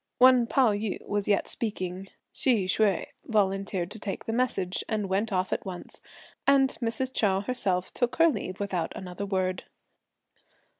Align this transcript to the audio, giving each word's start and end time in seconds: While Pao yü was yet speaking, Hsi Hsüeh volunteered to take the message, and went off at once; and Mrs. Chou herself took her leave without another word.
While 0.17 0.47
Pao 0.47 0.71
yü 0.71 1.07
was 1.07 1.27
yet 1.27 1.47
speaking, 1.47 2.07
Hsi 2.33 2.65
Hsüeh 2.65 3.05
volunteered 3.25 3.91
to 3.91 3.99
take 3.99 4.25
the 4.25 4.33
message, 4.33 4.83
and 4.89 5.07
went 5.07 5.31
off 5.31 5.53
at 5.53 5.63
once; 5.63 6.01
and 6.47 6.71
Mrs. 6.81 7.13
Chou 7.13 7.41
herself 7.41 7.93
took 7.93 8.15
her 8.15 8.27
leave 8.27 8.59
without 8.59 8.93
another 8.95 9.27
word. 9.27 9.65